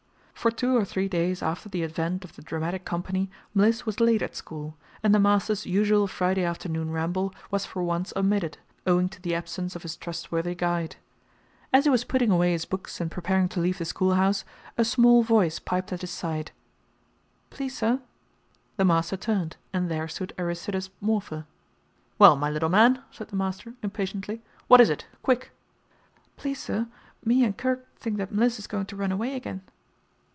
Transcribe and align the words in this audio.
For 0.33 0.49
two 0.49 0.75
or 0.75 0.83
three 0.83 1.07
days 1.07 1.43
after 1.43 1.69
the 1.69 1.83
advent 1.83 2.25
of 2.25 2.35
the 2.35 2.41
dramatic 2.41 2.83
company, 2.83 3.29
Mliss 3.53 3.85
was 3.85 3.99
late 3.99 4.23
at 4.23 4.35
school, 4.35 4.75
and 5.03 5.13
the 5.13 5.19
master's 5.19 5.67
usual 5.67 6.07
Friday 6.07 6.43
afternoon 6.43 6.89
ramble 6.89 7.31
was 7.51 7.67
for 7.67 7.83
once 7.83 8.11
omitted, 8.15 8.57
owing 8.87 9.07
to 9.09 9.21
the 9.21 9.35
absence 9.35 9.75
of 9.75 9.83
his 9.83 9.95
trustworthy 9.95 10.55
guide. 10.55 10.95
As 11.71 11.83
he 11.83 11.91
was 11.91 12.03
putting 12.03 12.31
away 12.31 12.53
his 12.53 12.65
books 12.65 12.99
and 12.99 13.11
preparing 13.11 13.49
to 13.49 13.59
leave 13.59 13.77
the 13.77 13.85
schoolhouse, 13.85 14.43
a 14.79 14.83
small 14.83 15.21
voice 15.21 15.59
piped 15.59 15.93
at 15.93 16.01
his 16.01 16.09
side, 16.09 16.49
"Please, 17.51 17.77
sir?" 17.77 18.01
The 18.77 18.85
master 18.85 19.17
turned 19.17 19.57
and 19.71 19.91
there 19.91 20.07
stood 20.07 20.33
Aristides 20.39 20.89
Morpher. 20.99 21.45
"Well, 22.17 22.35
my 22.35 22.49
little 22.49 22.67
man," 22.69 23.03
said 23.11 23.27
the 23.27 23.35
master, 23.35 23.75
impatiently, 23.83 24.41
"what 24.67 24.81
is 24.81 24.89
it? 24.89 25.05
quick!" 25.21 25.51
"Please, 26.35 26.59
sir, 26.59 26.87
me 27.23 27.43
and 27.43 27.55
'Kerg' 27.55 27.85
thinks 27.95 28.17
that 28.17 28.31
Mliss 28.33 28.57
is 28.57 28.65
going 28.65 28.87
to 28.87 28.95
run 28.95 29.11
away 29.11 29.35
agin." 29.35 29.61